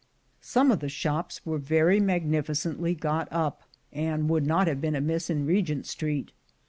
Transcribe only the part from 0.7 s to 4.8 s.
of the shops were very magnificently got up, and would not